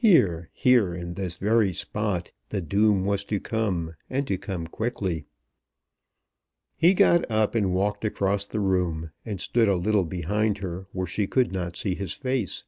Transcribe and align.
Here, 0.00 0.48
here 0.54 0.94
in 0.94 1.12
this 1.12 1.36
very 1.36 1.74
spot, 1.74 2.32
the 2.48 2.62
doom 2.62 3.04
was 3.04 3.22
to 3.24 3.38
come, 3.38 3.96
and 4.08 4.26
to 4.26 4.38
come 4.38 4.66
quickly. 4.66 5.26
He 6.74 6.94
got 6.94 7.30
up 7.30 7.54
and 7.54 7.74
walked 7.74 8.02
across 8.02 8.46
the 8.46 8.60
room, 8.60 9.10
and 9.26 9.38
stood 9.38 9.68
a 9.68 9.76
little 9.76 10.04
behind 10.06 10.56
her, 10.64 10.86
where 10.92 11.06
she 11.06 11.26
could 11.26 11.52
not 11.52 11.76
see 11.76 11.94
his 11.94 12.14
face. 12.14 12.64